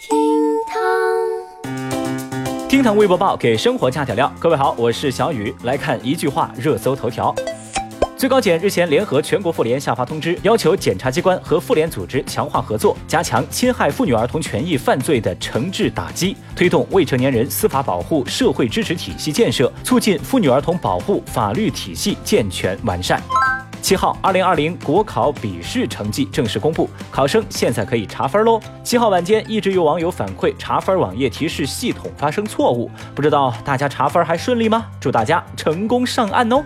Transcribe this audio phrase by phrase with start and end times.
[0.00, 0.16] 厅
[0.66, 0.80] 堂，
[2.70, 4.32] 厅堂微博报给生活加点料。
[4.38, 7.34] 各位好，我是小雨，来看一句话热搜头条。
[8.16, 23.22] 最高检日前联合全国妇联下发通知，要求检察机关和妇联组织强化合作，加强侵害妇女儿童权益犯罪的惩治打击，推动未成年人司法保护社会支持体系建设，促进妇女儿童保护法律体系健全完善。
[23.80, 28.60] 七号，二零二零国考笔试成绩正式公布，考生现在可以查分喽。
[28.84, 34.86] 七号晚间，一直有网友反馈查分网页提示系统发生错误，不知道大家查分还顺利吗？
[35.00, 36.62] 祝大家成功上岸哦！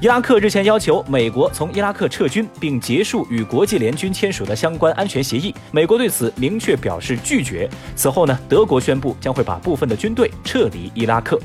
[0.00, 5.54] 伊拉克日前要求美国从伊拉克撤军，并结束与国际联军签署的相关安全协议。
[5.70, 7.68] 美国对此明确表示拒绝。
[7.96, 11.38] 此后呢，德国宣布将会把部分的军队撤离伊拉克。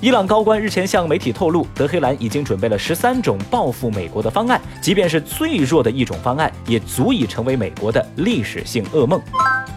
[0.00, 9.20] 伊朗高官日前向媒体透露，德黑兰已经准备了十三种报复美国的方案，即便是最弱的一种方案，也足以成为美国的历史性噩梦。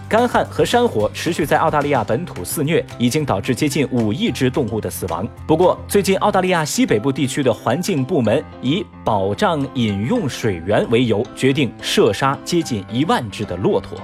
[0.08, 5.28] 干旱和山火持续在澳大利亚本土肆虐，已经导致接近五亿只动物的死亡。
[5.48, 13.98] 不过，最近澳大利亚西北部地区的环境部门以保障饮用水源为由，决定射杀接近一万只的骆驼。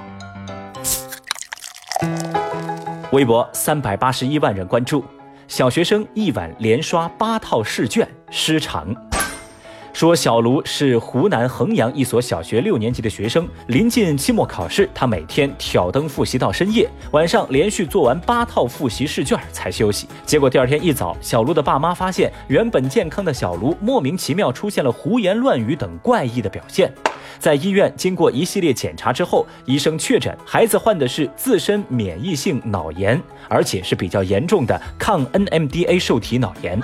[3.12, 5.04] 微博三百八十一万人关注，
[5.48, 9.07] 小学生一晚连刷八套试卷失常。
[9.98, 20.08] 说小卢是湖南衡阳一所小学六年级的学生，临近期末考试，他每天挑灯复习到深夜，晚上连续做完八套复习试卷才休息。
[20.24, 26.94] 结果第二天一早，小卢的爸妈发现，原本健康的小卢莫名其妙出现了胡言乱语等怪异的表现。
[27.40, 36.80] 在医院经过一系列检查之后，医生确诊孩子患的是自身免疫性脑炎，而且是比较严重的抗 NMDA 受体脑炎。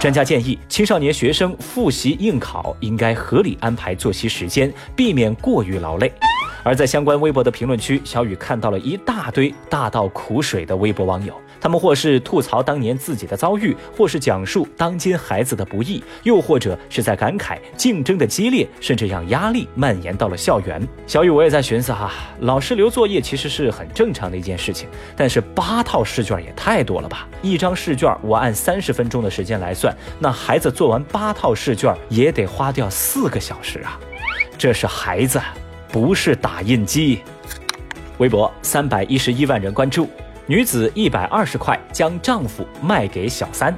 [0.00, 6.12] 专家建议，青少年学生复习应考应该合理安排作息时间，避免过于劳累。
[6.62, 11.34] 而在相关微博的评论区，小雨看到了一大堆大倒苦水的微博网友。
[11.60, 20.86] 他们或是吐槽当年自己的遭遇，或是讲述当今孩子的不易，又或者是在感慨竞争的激烈，甚至让压力蔓延到了校园。
[21.06, 27.26] 小雨，我也在寻思哈，老师留作业其实是很正常的一件事情，但是八套试卷也太多了吧？
[27.42, 33.98] 一张试卷我按三十分钟的时间来算，那孩子做完八套试卷也得花掉四个小时啊！
[34.56, 35.40] 这是孩子，
[35.90, 37.20] 不是打印机。
[38.18, 40.08] 微博三百一十一万人关注。
[40.50, 43.76] 女子一百二十块将丈夫卖给小三。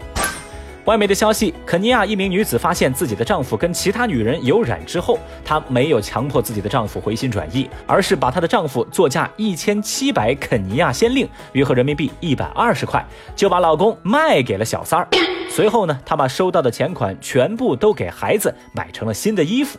[0.84, 13.04] 外媒的消息，肯尼亚一名女子发现自己的丈夫跟其他女人有染之后，她没有强迫自己的丈夫回心转意，而是把她的丈夫作价一千七百肯尼亚先令（约合人民币一百二十块），
[13.34, 15.08] 就把老公卖给了小三儿。
[15.50, 19.76] 随后呢，她把收到的钱款全部都给孩子买成了新的衣服。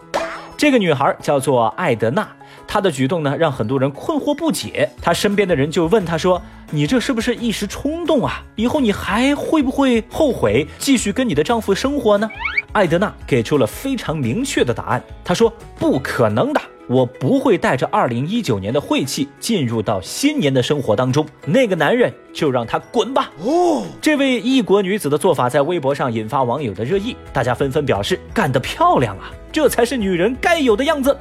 [0.58, 2.28] 这个女孩叫做艾德娜。
[2.74, 4.90] 她的举动呢，让很多人困惑不解。
[5.02, 8.42] 她身边的人就问她说：“你这是不是一时冲动啊？
[8.56, 12.32] 以后你还会不会后悔继续跟你的丈夫生活呢？”
[12.72, 15.04] 艾德娜给出了非常明确的答案。
[15.22, 16.62] 她说：“不可能的，
[16.92, 21.26] 我不会带着二零一九年的晦气进入到新年的生活当中。
[21.46, 31.16] 那个男人就让他滚吧。”哦，这位异国女子的做法在微博上引发网友的热议，大家纷纷表示：“干得漂亮啊！”这才是女人该有的样子。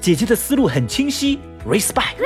[0.00, 2.16] 姐姐的思路很清晰，respect。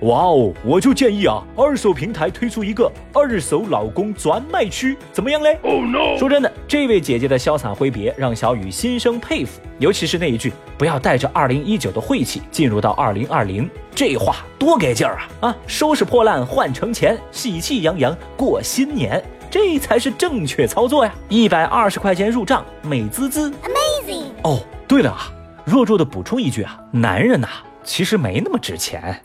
[0.00, 6.18] 哇哦，我就建议啊，二手平台推出一个二手老公专卖区，怎么样嘞？Oh no！
[6.18, 15.48] 说真的，这位姐姐的潇洒挥别让小雨心生佩服，尤其是那一句“不要带着二零一九的晦气进入到二零二零”，这话多给劲儿啊！
[15.48, 21.14] 啊，收拾破烂换成钱，喜气洋洋过新年，这才是正确操作呀！
[21.28, 24.24] 一百二十块钱入账，美滋滋，amazing！
[24.42, 24.58] 哦。
[24.88, 25.32] 对了啊，
[25.64, 27.48] 弱弱的补充一句啊，男人呐，
[27.84, 29.20] 其实没那么值钱。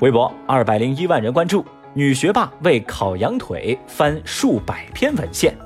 [0.00, 1.64] 微博二百零一万人关注，
[1.94, 5.56] 女学霸为烤羊腿翻数百篇文献。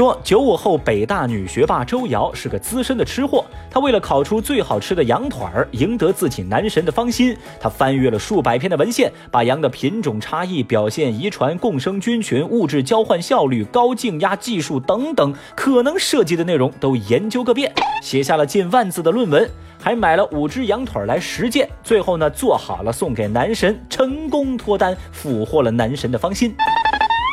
[0.00, 17.70] 说九五后北大女学霸周瑶是个资深的吃货，她为了烤出最好吃的羊腿儿，赢得自己男神的芳心，她翻阅了数百篇的文献，把羊的品种差异、表现遗传、共生菌群、物质交换效率、高静压技术等等可能涉及的内容都研究个遍，
[18.02, 19.46] 写下了近万字的论文，
[19.78, 26.54] 还买了五只羊腿来实践，最后呢做好了送给男神，成功脱单，俘获了男神的芳心。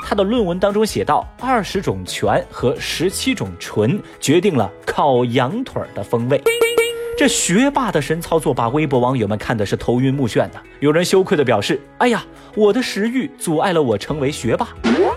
[0.10, 6.42] 他的论文当中写道，二十种醛和十七种醇决定了烤羊腿的风味。
[7.18, 10.54] 这学霸的神操作，把微博网友们看的是头晕目眩的。
[10.80, 12.24] 有人羞愧的表示：“哎呀，
[12.56, 14.70] 我的食欲阻碍了我成为学霸。”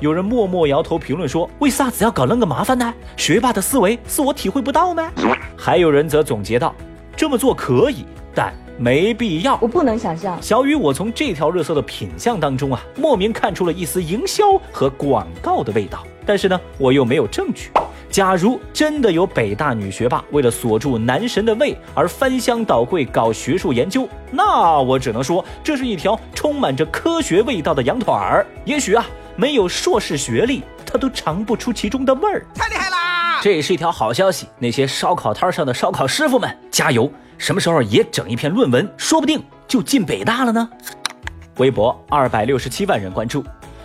[0.02, 2.92] 有人默默摇头评论说：“为啥子要搞那个麻烦呢？
[3.16, 5.08] 学霸的思维是我体会不到吗？”
[5.56, 6.74] 还有人则总结道
[7.16, 8.04] ：“这么做可以，
[8.34, 9.58] 但……”没必要。
[9.60, 10.40] 我不能想象。
[10.42, 16.02] 小雨，我从这条热搜的品相当中啊，莫名看出了一丝营销和广告的味道。
[16.24, 17.70] 但是呢，我又没有证据。
[18.08, 28.44] 假如真的有北大女学霸为了锁住男神的胃而翻箱倒柜搞学术研究，那我只能说这是一条充满着科学味道的羊腿儿。
[28.64, 29.06] 也许啊，
[29.36, 32.46] 没有硕士学历，他都尝不出其中的味儿。
[32.54, 32.99] 太厉害啦！
[33.42, 37.10] 这也是一条好消息，那些烧烤摊上的烧烤师傅们，加油！
[37.38, 40.68] 什么时候也整一篇论文，说不定就进北大了呢？
[41.56, 43.42] 微博二百六十七万人关注，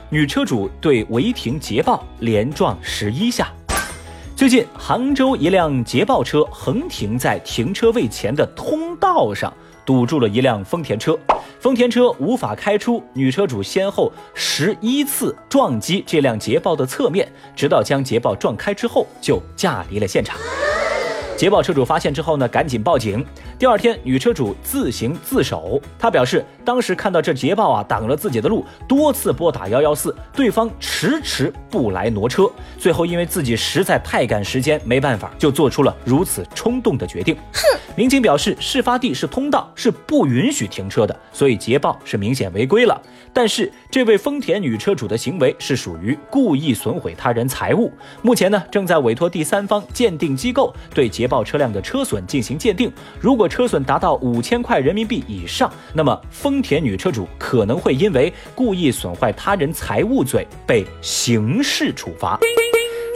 [0.10, 3.48] 女车主对违停捷豹连撞十一下。
[4.36, 9.54] 最近，杭州一辆捷豹车横停在停车位前的通道上，
[9.86, 11.18] 堵住了一辆丰田车，
[11.66, 20.38] 丰田车无法开出，女车主先后十一次撞击这辆捷豹的侧面，直到将捷豹撞开之后，就驾离了现场。
[21.38, 23.24] 捷豹车主发现之后呢，赶紧报警。
[23.60, 25.82] 第二天，女车主自行自首。
[26.00, 32.50] 她表示，当时看到这捷豹啊挡了自己的路，多次拨打幺幺四，对方迟迟不来挪车。
[32.78, 37.36] 最后，因为自己实在太赶时间，没办法，就做出了如此冲动的决定。
[37.54, 37.62] 哼！
[37.98, 43.02] 民警表示，事发地是通道，是不允许停车的，所以捷豹是明显违规了。
[43.34, 47.92] 但是，这位丰田女车主的行为是属于故意损毁他人财物。
[48.22, 52.92] 目前呢，正在委托第三方鉴定机构对捷捷豹车辆的车损进行鉴定。
[53.20, 62.40] 如果车损达到五千块人民币以上，那么丰田女车主可能会因为故意损坏他人财物罪被刑事处罚。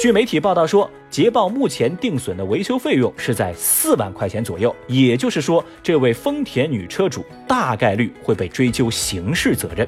[0.01, 9.87] 据媒体报道说，捷豹目前定损的维修费用是在四万块钱左右，也就是说，这位丰田女车主大概率会被追究刑事责任。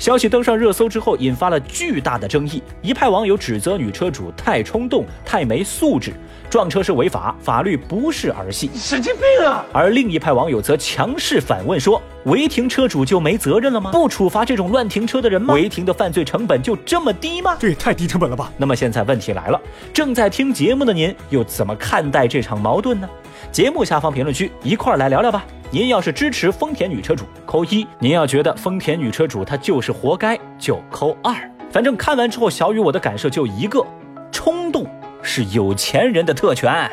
[0.00, 2.62] 消息登上热搜之后，引发了巨大的争议。
[2.82, 6.12] 一派网友指责女车主太冲动、太没素质，
[6.50, 9.64] 撞车是违法，法律不是儿戏，神经病啊！
[9.72, 13.90] 而另一派网友则强势反问说：“违停车主就没责任了吗？
[13.92, 15.54] 不处罚这种乱停车的人吗？
[15.54, 17.56] 违停的犯罪成本就这么低吗？
[17.58, 19.60] 这也太低成本了吧！”那么现在问题来了，
[19.92, 23.08] 正在听节目的您又怎么看待这场矛盾呢？
[23.50, 25.44] 节目下方评论区一块儿来聊聊吧。
[25.70, 31.34] 您要是支持丰田女车主，扣一；您要觉得丰田女车主她就是活该，就扣二。
[31.70, 33.84] 反正看完之后，小雨我的感受就一个：
[34.30, 34.86] 冲动
[35.22, 36.90] 是有钱人的特权。